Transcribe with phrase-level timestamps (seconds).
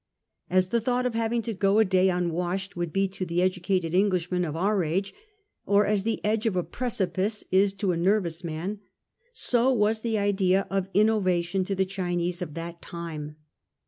[0.49, 3.93] As the thought of having to go a day unwashed would be to the educated
[3.93, 5.13] Englishman of our age,
[5.63, 8.79] or as the edge of a precipice is to a nervous man,
[9.31, 13.35] so was the idea of innovation to the Chinese of that time.